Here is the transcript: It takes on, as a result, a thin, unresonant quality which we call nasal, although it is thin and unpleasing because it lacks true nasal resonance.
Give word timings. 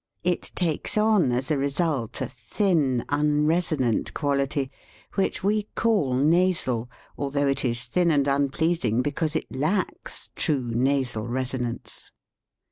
It 0.23 0.51
takes 0.55 0.97
on, 0.97 1.31
as 1.31 1.51
a 1.51 1.59
result, 1.59 2.21
a 2.21 2.27
thin, 2.27 3.05
unresonant 3.09 4.15
quality 4.15 4.71
which 5.13 5.43
we 5.43 5.67
call 5.75 6.15
nasal, 6.15 6.89
although 7.19 7.45
it 7.45 7.63
is 7.63 7.83
thin 7.83 8.09
and 8.09 8.27
unpleasing 8.27 9.03
because 9.03 9.35
it 9.35 9.45
lacks 9.55 10.31
true 10.35 10.71
nasal 10.73 11.27
resonance. 11.27 12.11